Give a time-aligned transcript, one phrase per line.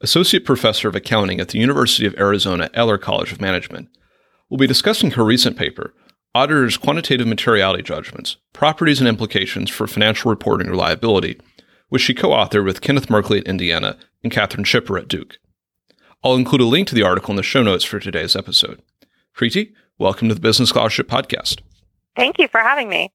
[0.00, 3.88] Associate Professor of Accounting at the University of Arizona Eller College of Management.
[4.48, 5.92] We'll be discussing her recent paper,
[6.36, 11.40] Auditors' Quantitative Materiality Judgments Properties and Implications for Financial Reporting Reliability,
[11.88, 15.38] which she co authored with Kenneth Merkley at Indiana and Katherine Schipper at Duke.
[16.22, 18.80] I'll include a link to the article in the show notes for today's episode.
[19.36, 21.60] Preeti, welcome to the Business Scholarship Podcast.
[22.14, 23.12] Thank you for having me.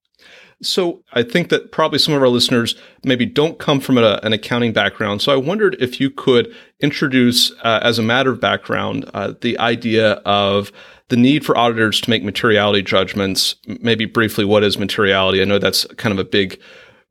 [0.61, 4.33] So I think that probably some of our listeners maybe don't come from a, an
[4.33, 5.21] accounting background.
[5.21, 9.57] So I wondered if you could introduce, uh, as a matter of background, uh, the
[9.59, 10.71] idea of
[11.09, 13.55] the need for auditors to make materiality judgments.
[13.67, 15.41] Maybe briefly, what is materiality?
[15.41, 16.59] I know that's kind of a big,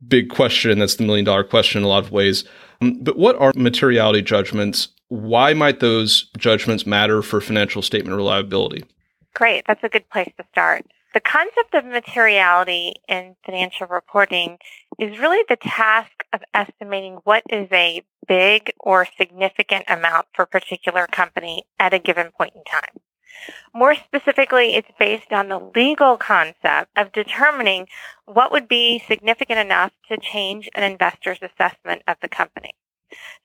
[0.07, 0.79] big question.
[0.79, 2.43] That's the million dollar question in a lot of ways.
[2.81, 4.89] Um, but what are materiality judgments?
[5.09, 8.83] Why might those judgments matter for financial statement reliability?
[9.35, 9.63] Great.
[9.67, 10.85] That's a good place to start.
[11.13, 14.57] The concept of materiality in financial reporting
[14.97, 20.47] is really the task of estimating what is a big or significant amount for a
[20.47, 22.99] particular company at a given point in time.
[23.75, 27.87] More specifically, it's based on the legal concept of determining
[28.25, 32.71] what would be significant enough to change an investor's assessment of the company.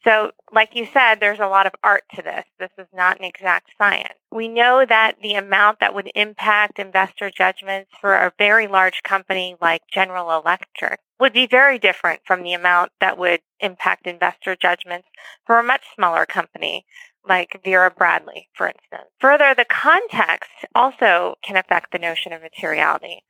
[0.05, 2.45] So, like you said, there's a lot of art to this.
[2.59, 4.15] This is not an exact science.
[4.31, 9.57] We know that the amount that would impact investor judgments for a very large company
[9.61, 15.09] like General Electric would be very different from the amount that would impact investor judgments
[15.47, 16.85] for a much smaller company
[17.29, 19.11] like Vera Bradley, for instance.
[19.21, 23.23] Further, the context also can affect the notion of materiality.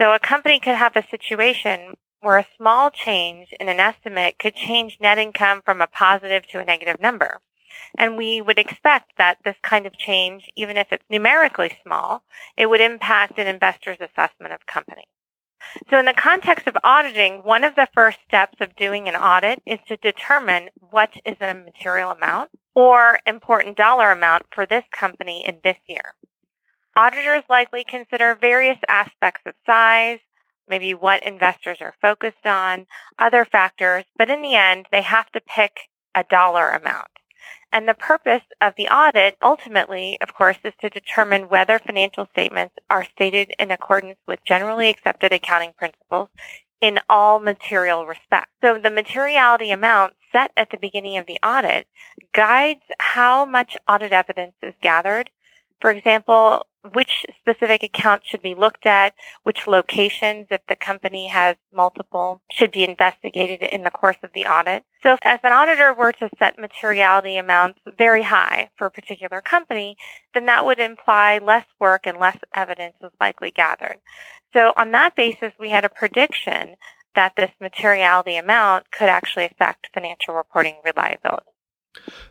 [0.00, 4.54] So a company could have a situation where a small change in an estimate could
[4.54, 7.40] change net income from a positive to a negative number.
[7.96, 12.22] And we would expect that this kind of change, even if it's numerically small,
[12.56, 15.04] it would impact an investor's assessment of company.
[15.90, 19.62] So in the context of auditing, one of the first steps of doing an audit
[19.66, 25.44] is to determine what is a material amount or important dollar amount for this company
[25.46, 26.14] in this year.
[26.96, 30.18] Auditors likely consider various aspects of size,
[30.70, 32.86] maybe what investors are focused on,
[33.18, 37.08] other factors, but in the end, they have to pick a dollar amount.
[37.72, 42.74] And the purpose of the audit ultimately, of course, is to determine whether financial statements
[42.88, 46.28] are stated in accordance with generally accepted accounting principles
[46.80, 48.50] in all material respects.
[48.62, 51.86] So the materiality amount set at the beginning of the audit
[52.32, 55.30] guides how much audit evidence is gathered.
[55.80, 61.56] For example, which specific accounts should be looked at, which locations, if the company has
[61.72, 64.84] multiple, should be investigated in the course of the audit.
[65.02, 69.96] So if an auditor were to set materiality amounts very high for a particular company,
[70.32, 73.98] then that would imply less work and less evidence is likely gathered.
[74.52, 76.76] So on that basis, we had a prediction
[77.14, 81.46] that this materiality amount could actually affect financial reporting reliability.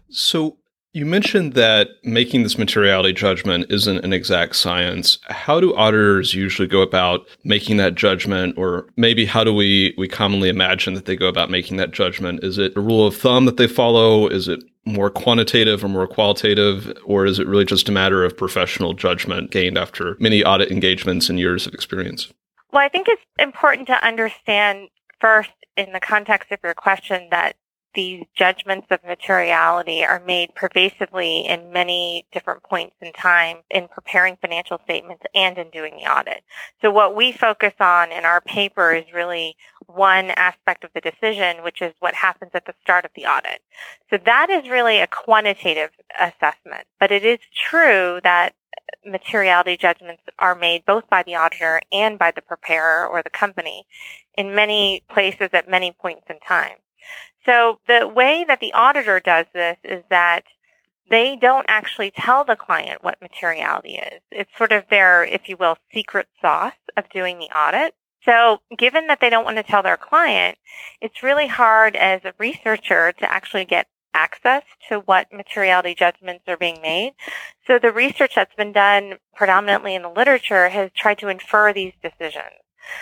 [0.09, 0.57] So
[0.93, 5.19] you mentioned that making this materiality judgment isn't an exact science.
[5.27, 10.07] How do auditors usually go about making that judgment, or maybe how do we, we
[10.07, 12.43] commonly imagine that they go about making that judgment?
[12.43, 14.27] Is it a rule of thumb that they follow?
[14.27, 18.35] Is it more quantitative or more qualitative, or is it really just a matter of
[18.35, 22.33] professional judgment gained after many audit engagements and years of experience?
[22.71, 24.89] Well, I think it's important to understand
[25.19, 27.55] first in the context of your question that
[27.99, 34.37] these judgments of materiality are made pervasively in many different points in time in preparing
[34.37, 36.41] financial statements and in doing the audit.
[36.81, 41.61] So what we focus on in our paper is really one aspect of the decision,
[41.61, 43.59] which is what happens at the start of the audit.
[44.09, 48.53] So that is really a quantitative assessment, but it is true that
[49.05, 53.85] materiality judgments are made both by the auditor and by the preparer or the company
[54.37, 56.77] in many places at many points in time.
[57.45, 60.43] So the way that the auditor does this is that
[61.09, 64.21] they don't actually tell the client what materiality is.
[64.31, 67.95] It's sort of their, if you will, secret sauce of doing the audit.
[68.23, 70.57] So given that they don't want to tell their client,
[71.01, 76.57] it's really hard as a researcher to actually get access to what materiality judgments are
[76.57, 77.13] being made.
[77.65, 81.93] So the research that's been done predominantly in the literature has tried to infer these
[82.01, 82.59] decisions.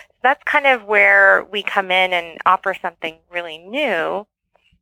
[0.09, 4.27] So that's kind of where we come in and offer something really new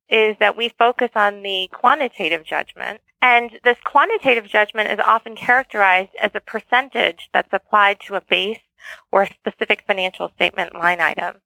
[0.09, 3.01] is that we focus on the quantitative judgment.
[3.21, 8.59] And this quantitative judgment is often characterized as a percentage that's applied to a base
[9.11, 11.37] or a specific financial statement line item.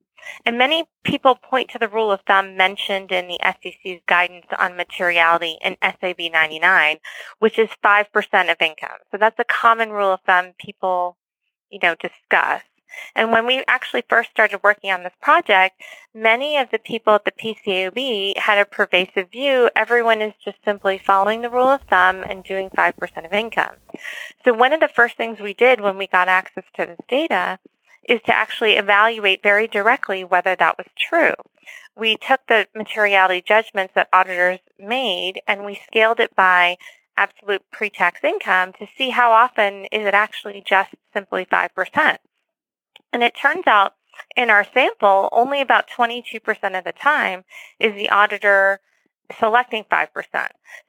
[0.45, 4.75] And many people point to the rule of thumb mentioned in the SEC's guidance on
[4.75, 6.97] materiality in SAB 99,
[7.39, 8.97] which is 5% of income.
[9.11, 11.17] So that's a common rule of thumb people,
[11.69, 12.61] you know, discuss.
[13.15, 15.81] And when we actually first started working on this project,
[16.13, 19.69] many of the people at the PCAOB had a pervasive view.
[19.75, 23.75] Everyone is just simply following the rule of thumb and doing 5% of income.
[24.43, 27.59] So one of the first things we did when we got access to this data
[28.07, 31.33] is to actually evaluate very directly whether that was true.
[31.95, 36.77] We took the materiality judgments that auditors made and we scaled it by
[37.17, 42.17] absolute pre-tax income to see how often is it actually just simply 5%.
[43.11, 43.93] And it turns out
[44.35, 47.43] in our sample, only about 22% of the time
[47.79, 48.79] is the auditor
[49.39, 50.07] selecting 5%.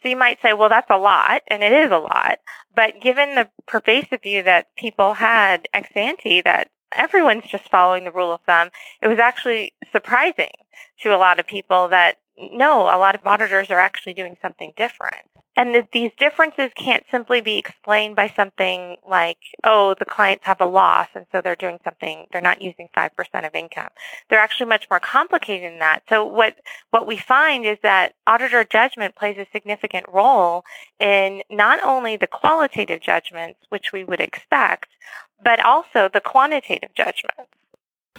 [0.02, 2.38] So you might say, well, that's a lot, and it is a lot.
[2.74, 8.12] But given the pervasive view that people had ex ante that everyone's just following the
[8.12, 8.70] rule of thumb,
[9.02, 10.50] it was actually surprising
[11.02, 12.16] to a lot of people that
[12.52, 15.26] no, a lot of auditors are actually doing something different.
[15.56, 20.60] And that these differences can't simply be explained by something like, oh, the clients have
[20.60, 23.10] a loss and so they're doing something, they're not using 5%
[23.46, 23.88] of income.
[24.28, 26.02] They're actually much more complicated than that.
[26.08, 26.56] So what,
[26.90, 30.64] what we find is that auditor judgment plays a significant role
[31.00, 34.88] in not only the qualitative judgments, which we would expect,
[35.42, 37.50] but also the quantitative judgments.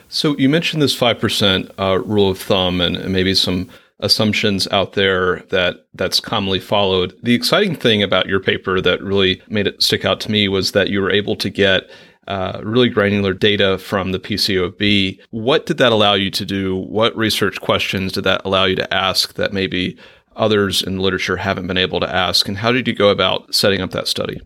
[0.10, 3.70] So you mentioned this 5% uh, rule of thumb and, and maybe some
[4.02, 7.18] assumptions out there that that's commonly followed.
[7.24, 10.72] The exciting thing about your paper that really made it stick out to me was
[10.72, 11.90] that you were able to get
[12.28, 15.20] uh, really granular data from the PCAOB.
[15.32, 16.76] What did that allow you to do?
[16.76, 19.98] What research questions did that allow you to ask that maybe
[20.36, 22.48] others in the literature haven't been able to ask?
[22.48, 24.40] And how did you go about setting up that study?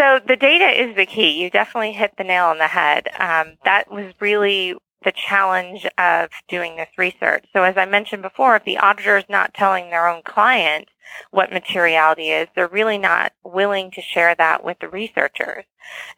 [0.00, 1.42] So the data is the key.
[1.42, 3.08] You definitely hit the nail on the head.
[3.18, 4.74] Um, that was really
[5.04, 7.44] the challenge of doing this research.
[7.52, 10.88] So as I mentioned before, if the auditor is not telling their own client
[11.30, 15.64] what materiality is, they're really not willing to share that with the researchers.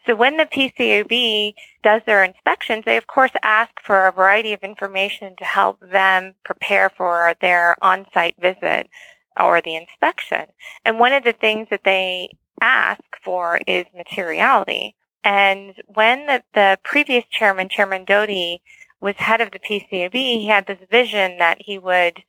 [0.06, 4.60] So when the PCAOB does their inspections, they of course ask for a variety of
[4.62, 8.88] information to help them prepare for their on-site visit
[9.40, 10.46] or the inspection.
[10.84, 12.30] And one of the things that they
[12.60, 14.94] ask for is materiality.
[15.24, 18.60] And when the, the previous chairman, Chairman Doty,
[19.00, 22.22] was head of the PCAOB, he had this vision that he would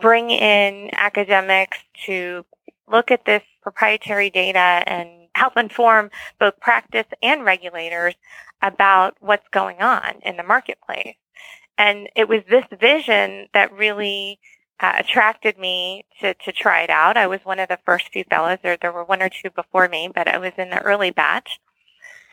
[0.00, 2.44] bring in academics to
[2.90, 8.14] look at this proprietary data and help inform both practice and regulators
[8.62, 11.16] about what's going on in the marketplace.
[11.78, 14.38] And it was this vision that really
[14.80, 17.16] uh, attracted me to, to try it out.
[17.16, 18.58] I was one of the first few fellows.
[18.62, 21.60] There, there were one or two before me, but I was in the early batch.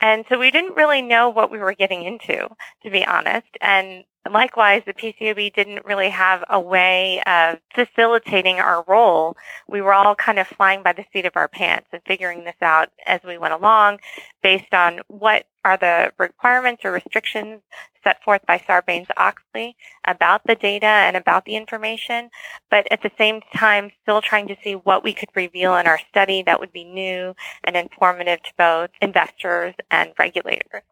[0.03, 2.49] And so we didn't really know what we were getting into,
[2.83, 3.47] to be honest.
[3.61, 9.37] And likewise, the PCAOB didn't really have a way of facilitating our role.
[9.69, 12.61] We were all kind of flying by the seat of our pants and figuring this
[12.61, 13.99] out as we went along
[14.41, 17.61] based on what are the requirements or restrictions
[18.03, 22.29] set forth by Sarbanes-Oxley about the data and about the information,
[22.69, 25.99] but at the same time still trying to see what we could reveal in our
[26.09, 30.83] study that would be new and informative to both investors and regulators.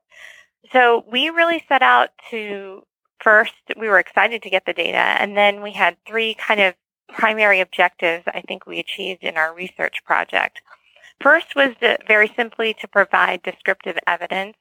[0.72, 2.84] So we really set out to
[3.20, 6.76] first, we were excited to get the data, and then we had three kind of
[7.10, 10.62] primary objectives I think we achieved in our research project.
[11.22, 14.56] First was to, very simply to provide descriptive evidence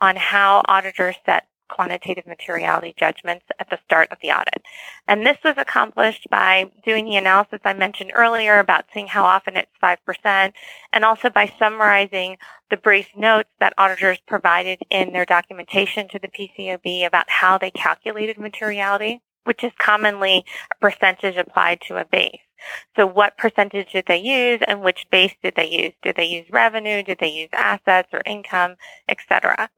[0.00, 4.62] on how auditors set quantitative materiality judgments at the start of the audit.
[5.08, 9.56] And this was accomplished by doing the analysis I mentioned earlier about seeing how often
[9.56, 10.52] it's 5%
[10.92, 12.36] and also by summarizing
[12.70, 17.70] the brief notes that auditors provided in their documentation to the PCAOB about how they
[17.70, 22.40] calculated materiality, which is commonly a percentage applied to a base.
[22.96, 25.92] So what percentage did they use and which base did they use?
[26.02, 27.02] Did they use revenue?
[27.02, 28.76] Did they use assets or income,
[29.08, 29.70] etc.?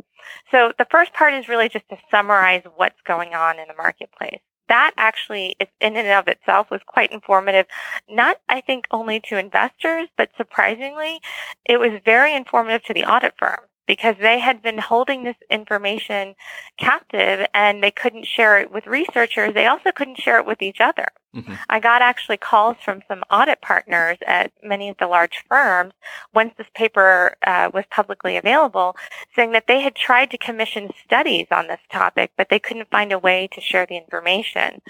[0.50, 4.40] So the first part is really just to summarize what's going on in the marketplace.
[4.68, 7.66] That actually, in and of itself, was quite informative,
[8.08, 11.20] not, I think, only to investors, but surprisingly,
[11.66, 16.34] it was very informative to the audit firm because they had been holding this information
[16.78, 19.52] captive and they couldn't share it with researchers.
[19.52, 21.08] They also couldn't share it with each other.
[21.34, 21.54] Mm-hmm.
[21.68, 25.92] I got actually calls from some audit partners at many of the large firms
[26.32, 28.96] once this paper uh, was publicly available,
[29.34, 33.12] saying that they had tried to commission studies on this topic, but they couldn't find
[33.12, 34.80] a way to share the information.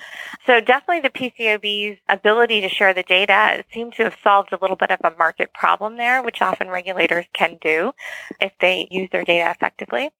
[0.46, 4.76] So definitely the PCAOB's ability to share the data seemed to have solved a little
[4.76, 7.92] bit of a market problem there, which often regulators can do
[8.40, 10.10] if they use their data effectively.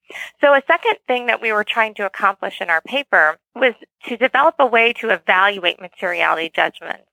[0.40, 3.75] So a second thing that we were trying to accomplish in our paper was
[4.07, 5.81] to develop a way to evaluate
[6.14, 7.09] materiality judgments.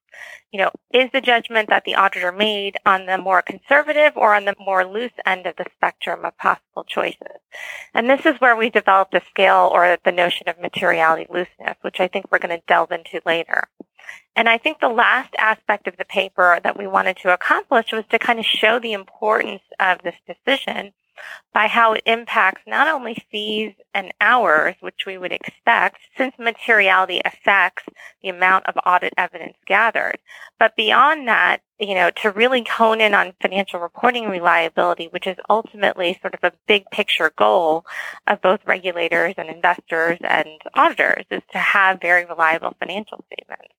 [0.52, 4.44] You know, is the judgment that the auditor made on the more conservative or on
[4.46, 7.40] the more loose end of the spectrum of possible choices?
[7.94, 12.02] And this is where we developed a scale or the notion of materiality looseness, which
[12.02, 13.70] I think we're going to delve into later.
[14.36, 18.04] And I think the last aspect of the paper that we wanted to accomplish was
[18.12, 20.92] to kind of show the importance of this decision
[21.54, 27.22] by how it impacts not only fees and hours, which we would expect, since materiality
[27.26, 27.84] affects
[28.22, 30.18] the amount of audit evidence gathered,
[30.60, 35.36] but beyond that, you know, to really hone in on financial reporting reliability, which is
[35.50, 37.86] ultimately sort of a big picture goal
[38.28, 43.74] of both regulators and investors and auditors, is to have very reliable financial statements.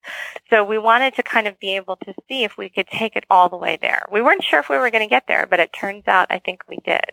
[0.50, 3.24] So we wanted to kind of be able to see if we could take it
[3.30, 4.02] all the way there.
[4.10, 6.40] We weren't sure if we were going to get there, but it turns out I
[6.40, 7.12] think we did.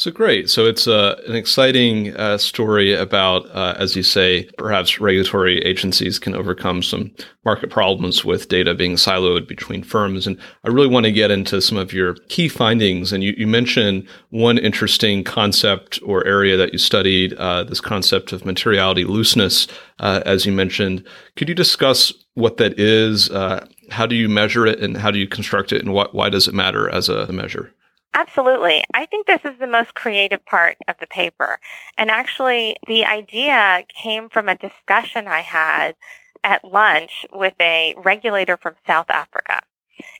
[0.00, 0.48] So great.
[0.48, 6.18] So it's uh, an exciting uh, story about, uh, as you say, perhaps regulatory agencies
[6.18, 7.10] can overcome some
[7.44, 10.26] market problems with data being siloed between firms.
[10.26, 13.12] And I really want to get into some of your key findings.
[13.12, 18.32] And you, you mentioned one interesting concept or area that you studied, uh, this concept
[18.32, 19.66] of materiality looseness,
[19.98, 21.04] uh, as you mentioned.
[21.36, 23.28] Could you discuss what that is?
[23.28, 26.30] Uh, how do you measure it, and how do you construct it, and what, why
[26.30, 27.74] does it matter as a measure?
[28.14, 28.84] Absolutely.
[28.94, 31.58] I think this is the most creative part of the paper.
[31.96, 35.96] And actually, the idea came from a discussion I had
[36.42, 39.60] at lunch with a regulator from South Africa.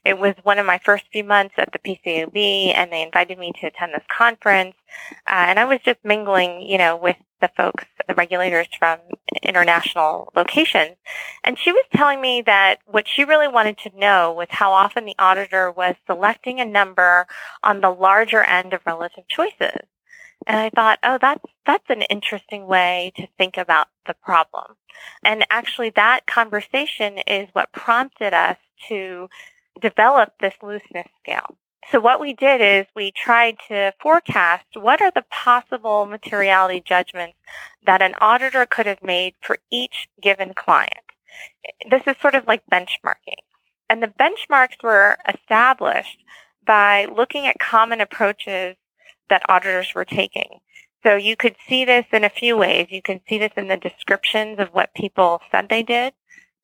[0.04, 3.52] It was one of my first few months at the PCAOB, and they invited me
[3.60, 4.74] to attend this conference.
[5.26, 8.98] Uh, and I was just mingling, you know, with the folks, the regulators from
[9.42, 10.96] international locations.
[11.44, 15.04] And she was telling me that what she really wanted to know was how often
[15.04, 17.26] the auditor was selecting a number
[17.62, 19.86] on the larger end of relative choices.
[20.46, 24.76] And I thought, oh, that's, that's an interesting way to think about the problem.
[25.22, 28.56] And actually that conversation is what prompted us
[28.88, 29.28] to
[29.80, 31.56] develop this looseness scale.
[31.90, 37.36] So what we did is we tried to forecast what are the possible materiality judgments
[37.84, 40.92] that an auditor could have made for each given client.
[41.90, 43.42] This is sort of like benchmarking.
[43.88, 46.18] And the benchmarks were established
[46.64, 48.76] by looking at common approaches
[49.28, 50.60] that auditors were taking.
[51.02, 52.88] So you could see this in a few ways.
[52.90, 56.12] You can see this in the descriptions of what people said they did,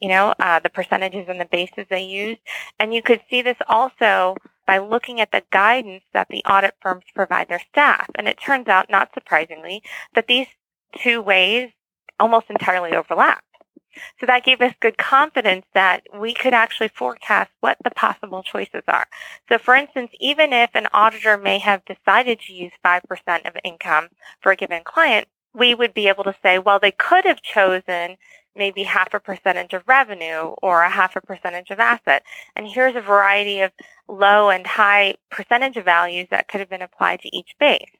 [0.01, 2.41] you know, uh, the percentages and the bases they used.
[2.79, 4.37] And you could see this also
[4.67, 8.09] by looking at the guidance that the audit firms provide their staff.
[8.17, 9.83] And it turns out, not surprisingly,
[10.15, 10.49] that these
[11.03, 11.71] two ways
[12.19, 13.43] almost entirely overlap.
[14.21, 18.83] So that gave us good confidence that we could actually forecast what the possible choices
[18.89, 19.07] are.
[19.49, 23.01] So for instance, even if an auditor may have decided to use 5%
[23.47, 24.09] of income
[24.41, 28.17] for a given client, we would be able to say, well, they could have chosen
[28.57, 32.23] maybe half a percentage of revenue or a half a percentage of asset.
[32.55, 33.73] And here's a variety of
[34.09, 37.91] low and high percentage of values that could have been applied to each base.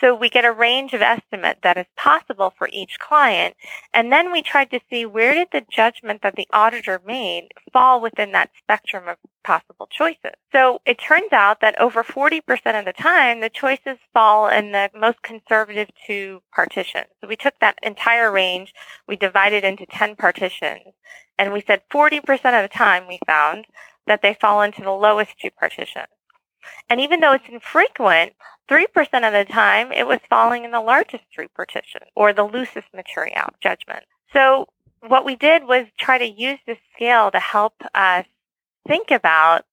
[0.00, 3.54] So we get a range of estimate that is possible for each client.
[3.92, 8.00] And then we tried to see where did the judgment that the auditor made fall
[8.00, 9.16] within that spectrum of
[9.50, 10.36] possible choices.
[10.52, 12.38] So it turns out that over 40%
[12.78, 17.06] of the time, the choices fall in the most conservative two partitions.
[17.20, 18.72] So we took that entire range,
[19.08, 20.94] we divided into 10 partitions,
[21.36, 23.64] and we said 40% of the time we found
[24.06, 26.06] that they fall into the lowest two partitions.
[26.88, 28.34] And even though it's infrequent,
[28.70, 32.86] 3% of the time it was falling in the largest three partitions or the loosest
[32.94, 34.04] material judgment.
[34.32, 34.66] So
[35.00, 38.26] what we did was try to use this scale to help us
[38.86, 39.64] think about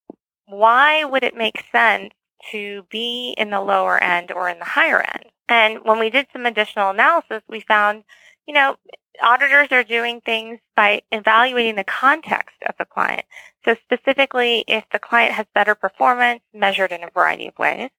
[0.48, 2.14] why would it make sense
[2.52, 5.26] to be in the lower end or in the higher end.
[5.50, 8.04] And when we did some additional analysis, we found,
[8.48, 8.76] you know,
[9.22, 13.26] auditors are doing things by evaluating the context of the client.
[13.66, 17.90] So specifically, if the client has better performance measured in a variety of ways,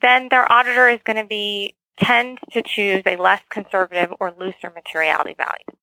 [0.00, 4.72] then their auditor is going to be tend to choose a less conservative or looser
[4.74, 5.78] materiality value.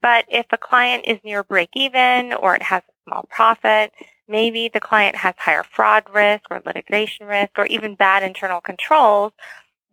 [0.00, 3.92] But if a client is near break even or it has small profit,
[4.28, 9.32] maybe the client has higher fraud risk or litigation risk or even bad internal controls,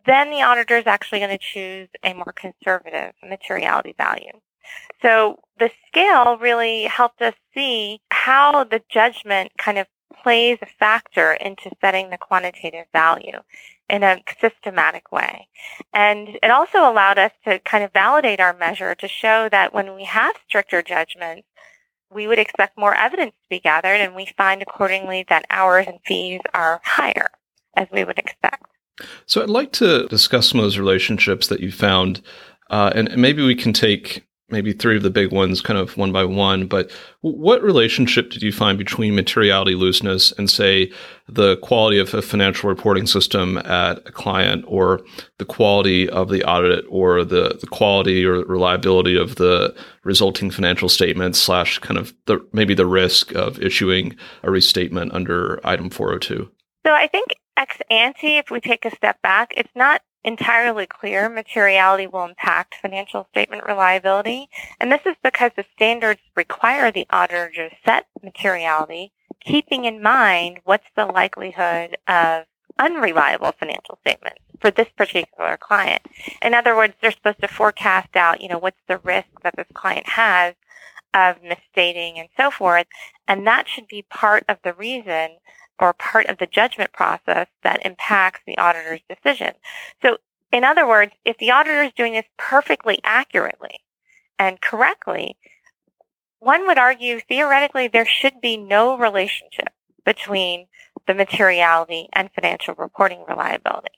[0.06, 4.32] then the auditor is actually going to choose a more conservative materiality value.
[5.02, 9.86] So the scale really helped us see how the judgment kind of
[10.22, 13.38] plays a factor into setting the quantitative value
[13.88, 15.48] in a systematic way.
[15.92, 19.94] And it also allowed us to kind of validate our measure to show that when
[19.94, 21.46] we have stricter judgments,
[22.12, 25.98] we would expect more evidence to be gathered and we find accordingly that hours and
[26.04, 27.30] fees are higher
[27.76, 28.64] as we would expect.
[29.26, 32.20] So I'd like to discuss some of those relationships that you found,
[32.68, 36.12] uh, and maybe we can take maybe three of the big ones kind of one
[36.12, 36.90] by one, but
[37.20, 40.90] what relationship did you find between materiality looseness and say
[41.28, 45.00] the quality of a financial reporting system at a client or
[45.38, 50.88] the quality of the audit or the, the quality or reliability of the resulting financial
[50.88, 56.48] statement slash kind of the maybe the risk of issuing a restatement under item 4.02?
[56.86, 61.28] So I think ex ante, if we take a step back, it's not entirely clear
[61.28, 64.48] materiality will impact financial statement reliability.
[64.80, 69.12] And this is because the standards require the auditor to set materiality,
[69.44, 72.44] keeping in mind what's the likelihood of
[72.78, 76.02] unreliable financial statements for this particular client.
[76.42, 79.66] In other words, they're supposed to forecast out, you know, what's the risk that this
[79.74, 80.54] client has
[81.14, 82.86] of misstating and so forth.
[83.26, 85.30] And that should be part of the reason
[85.80, 89.54] or part of the judgment process that impacts the auditor's decision.
[90.02, 90.18] So
[90.52, 93.80] in other words, if the auditor is doing this perfectly accurately
[94.38, 95.36] and correctly,
[96.38, 99.68] one would argue theoretically there should be no relationship
[100.04, 100.66] between
[101.06, 103.94] the materiality and financial reporting reliability.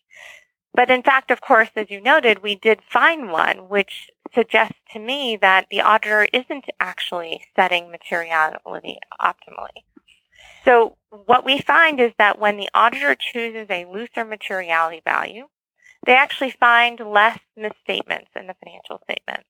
[0.74, 4.98] But in fact, of course, as you noted, we did find one which suggests to
[4.98, 9.84] me that the auditor isn't actually setting materiality optimally.
[10.64, 15.48] So what we find is that when the auditor chooses a looser materiality value,
[16.06, 19.44] they actually find less misstatements in the financial statement.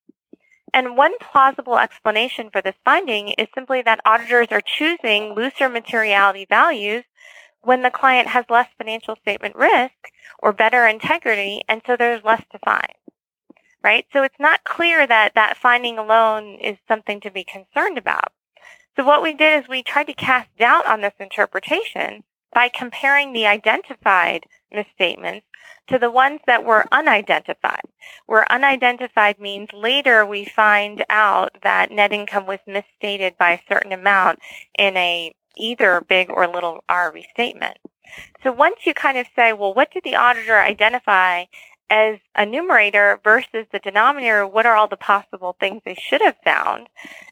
[0.75, 6.47] And one plausible explanation for this finding is simply that auditors are choosing looser materiality
[6.49, 7.05] values
[7.61, 9.93] when the client has less financial statement risk
[10.39, 12.93] or better integrity, and so there's less to find.
[13.85, 14.07] Right?
[14.13, 18.33] So it's not clear that that finding alone is something to be concerned about.
[18.97, 23.33] So what we did is we tried to cast doubt on this interpretation by comparing
[23.33, 25.47] the identified misstatements
[25.89, 27.85] to the ones that were unidentified.
[28.27, 33.93] Where unidentified means later we find out that net income was misstated by a certain
[33.93, 34.41] amount
[34.79, 37.77] in a either big or little r restatement.
[38.43, 41.45] So once you kind of say, well, what did the auditor identify
[41.91, 46.37] as a numerator versus the denominator, what are all the possible things they should have
[46.45, 46.89] found,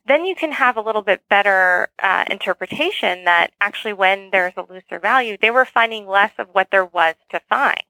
[0.07, 4.67] then you can have a little bit better uh, interpretation that actually when there's a
[4.71, 7.83] looser value, they were finding less of what there was to find.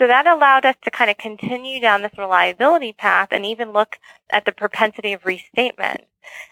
[0.00, 3.98] So that allowed us to kind of continue down this reliability path and even look
[4.30, 6.04] at the propensity of restatement.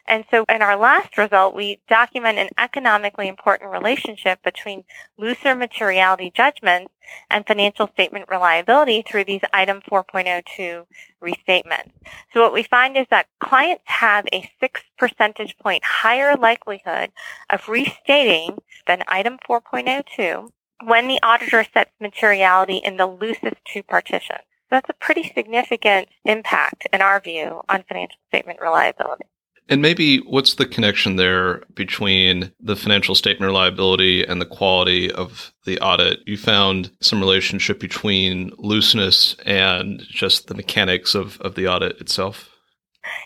[0.07, 4.85] And so in our last result, we document an economically important relationship between
[5.17, 6.93] looser materiality judgments
[7.31, 10.85] and financial statement reliability through these item 4.02
[11.23, 11.93] restatements.
[12.35, 17.13] So what we find is that clients have a six percentage point higher likelihood
[17.49, 20.51] of restating than item 4.02
[20.85, 24.41] when the auditor sets materiality in the loosest two partitions.
[24.71, 29.25] That's a pretty significant impact, in our view, on financial statement reliability.
[29.71, 35.53] And maybe what's the connection there between the financial statement reliability and the quality of
[35.67, 36.21] the audit?
[36.27, 42.49] You found some relationship between looseness and just the mechanics of, of the audit itself?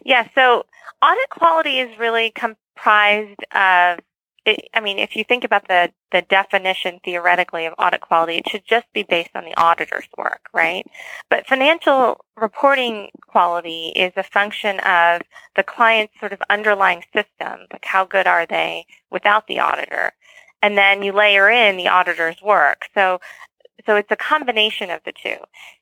[0.05, 0.67] Yeah, so
[1.01, 4.01] audit quality is really comprised of
[4.45, 8.49] it, I mean, if you think about the, the definition theoretically of audit quality, it
[8.49, 10.85] should just be based on the auditor's work, right?
[11.31, 15.23] But financial reporting quality is a function of
[15.55, 20.13] the client's sort of underlying system, like how good are they without the auditor?
[20.61, 22.87] And then you layer in the auditor's work.
[22.95, 23.21] So
[23.87, 25.37] so it's a combination of the two.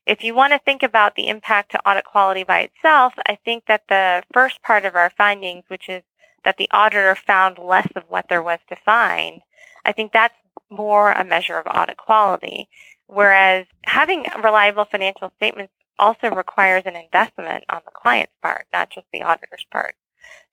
[0.07, 3.67] If you want to think about the impact to audit quality by itself, I think
[3.67, 6.03] that the first part of our findings, which is
[6.45, 9.41] that the auditor found less of what there was to find,
[9.85, 10.35] I think that's
[10.71, 12.69] more a measure of audit quality.
[13.07, 19.07] Whereas having reliable financial statements also requires an investment on the client's part, not just
[19.13, 19.95] the auditor's part.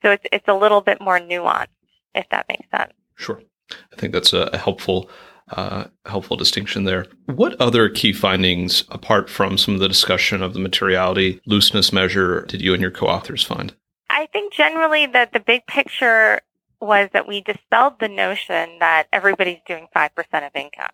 [0.01, 1.67] So it's, it's a little bit more nuanced,
[2.15, 2.93] if that makes sense.
[3.15, 3.41] Sure.
[3.71, 5.09] I think that's a, helpful
[5.51, 7.05] uh, helpful distinction there.
[7.25, 12.45] What other key findings, apart from some of the discussion of the materiality looseness measure,
[12.47, 13.73] did you and your co-authors find?
[14.17, 16.41] I think generally that the big picture
[16.81, 20.09] was that we dispelled the notion that everybody's doing 5%
[20.47, 20.89] of income,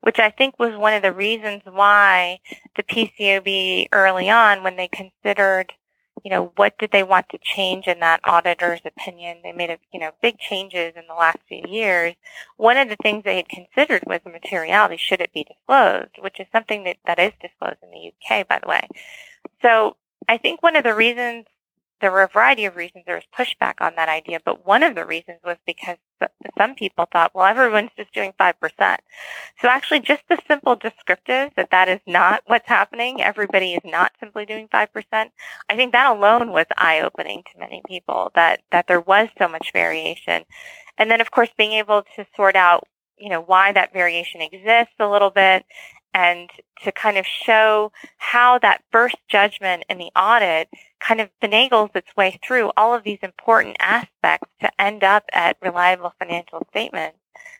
[0.00, 2.40] which I think was one of the reasons why
[2.74, 5.74] the PCAOB early on, when they considered
[6.24, 9.40] you know, what did they want to change in that auditor's opinion?
[9.42, 12.14] They made, a, you know, big changes in the last few years.
[12.56, 14.96] One of the things they had considered was the materiality.
[14.96, 16.12] Should it be disclosed?
[16.20, 18.88] Which is something that, that is disclosed in the UK, by the way.
[19.60, 19.96] So
[20.26, 21.44] I think one of the reasons
[22.00, 24.94] there were a variety of reasons there was pushback on that idea, but one of
[24.94, 25.96] the reasons was because
[26.58, 28.54] some people thought, well, everyone's just doing 5%.
[29.60, 33.22] So actually just the simple descriptive that that is not what's happening.
[33.22, 34.86] Everybody is not simply doing 5%.
[35.68, 39.72] I think that alone was eye-opening to many people that, that there was so much
[39.72, 40.44] variation.
[40.98, 42.84] And then of course being able to sort out
[43.18, 45.64] you know, why that variation exists a little bit
[46.14, 46.48] and
[46.84, 50.68] to kind of show how that first judgment in the audit
[51.00, 55.56] kind of finagles its way through all of these important aspects to end up at
[55.60, 57.18] reliable financial statements.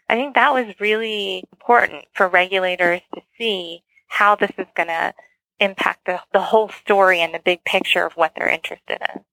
[0.09, 5.13] I think that was really important for regulators to see how this is going to
[5.61, 9.25] impact the, the whole story and the big picture of what they're interested in.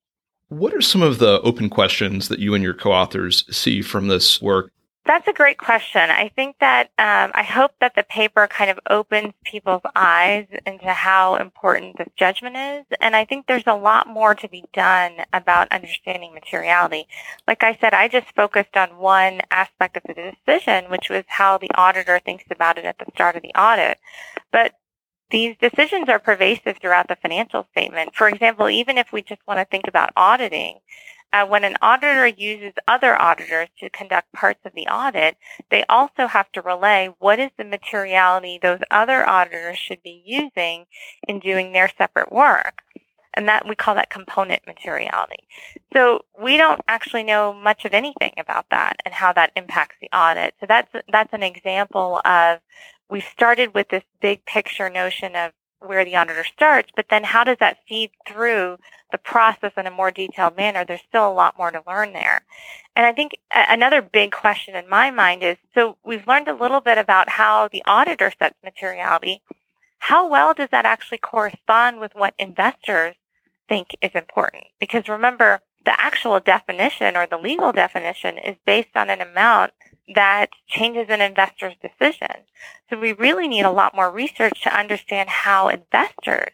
[0.48, 4.42] What are some of the open questions that you and your co-authors see from this
[4.42, 4.72] work?
[5.04, 6.10] That's a great question.
[6.10, 10.92] I think that um, I hope that the paper kind of opens people's eyes into
[10.92, 15.16] how important this judgment is, and I think there's a lot more to be done
[15.32, 17.08] about understanding materiality.
[17.48, 21.58] Like I said, I just focused on one aspect of the decision, which was how
[21.58, 23.98] the auditor thinks about it at the start of the audit.
[24.52, 24.74] But
[25.32, 28.14] these decisions are pervasive throughout the financial statement.
[28.14, 30.78] For example, even if we just want to think about auditing,
[31.32, 35.36] uh, when an auditor uses other auditors to conduct parts of the audit,
[35.70, 40.84] they also have to relay what is the materiality those other auditors should be using
[41.26, 42.82] in doing their separate work.
[43.34, 45.48] And that we call that component materiality.
[45.94, 50.14] So we don't actually know much of anything about that and how that impacts the
[50.14, 50.52] audit.
[50.60, 52.58] So that's that's an example of
[53.08, 55.52] we started with this big picture notion of
[55.86, 58.78] where the auditor starts, but then how does that feed through
[59.10, 60.84] the process in a more detailed manner?
[60.84, 62.42] There's still a lot more to learn there.
[62.94, 66.80] And I think another big question in my mind is, so we've learned a little
[66.80, 69.42] bit about how the auditor sets materiality.
[69.98, 73.14] How well does that actually correspond with what investors
[73.68, 74.64] think is important?
[74.80, 79.72] Because remember, the actual definition or the legal definition is based on an amount
[80.14, 82.44] that changes an investor's decision.
[82.90, 86.52] So we really need a lot more research to understand how investors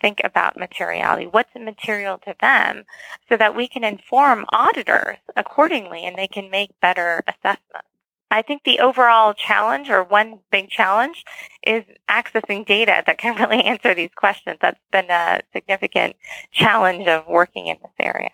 [0.00, 2.84] think about materiality, what's material to them,
[3.28, 7.86] so that we can inform auditors accordingly and they can make better assessments.
[8.30, 11.24] I think the overall challenge or one big challenge
[11.66, 14.58] is accessing data that can really answer these questions.
[14.60, 16.16] That's been a significant
[16.52, 18.30] challenge of working in this area.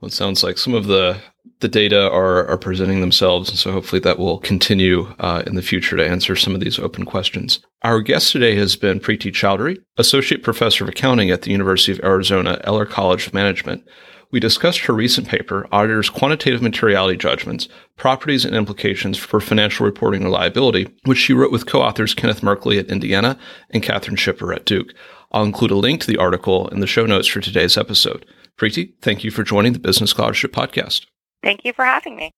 [0.00, 1.20] Well, it sounds like some of the
[1.60, 5.62] the data are are presenting themselves, and so hopefully that will continue uh, in the
[5.62, 7.60] future to answer some of these open questions.
[7.82, 12.00] Our guest today has been Preeti Choudhary, associate professor of accounting at the University of
[12.02, 13.86] Arizona Eller College of Management.
[14.32, 20.22] We discussed her recent paper, Auditors' Quantitative Materiality Judgments, Properties and Implications for Financial Reporting
[20.22, 23.36] Reliability, which she wrote with co-authors Kenneth Merkley at Indiana
[23.70, 24.94] and Katherine Schipper at Duke.
[25.32, 28.24] I'll include a link to the article in the show notes for today's episode.
[28.60, 31.06] Preeti, thank you for joining the Business Scholarship Podcast.
[31.42, 32.30] Thank you for having me.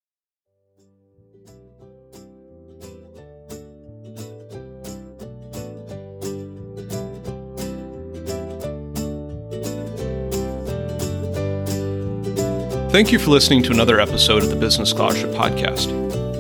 [12.92, 15.90] Thank you for listening to another episode of the Business Scholarship Podcast.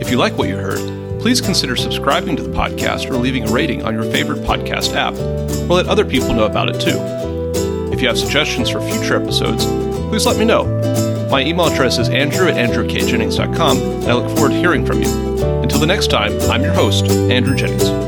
[0.00, 0.78] If you like what you heard,
[1.20, 5.14] please consider subscribing to the podcast or leaving a rating on your favorite podcast app,
[5.68, 7.21] or let other people know about it too.
[8.02, 10.64] If you have suggestions for future episodes, please let me know.
[11.30, 15.08] My email address is andrew at andrewkjennings.com, and I look forward to hearing from you.
[15.62, 18.01] Until the next time, I'm your host, Andrew Jennings.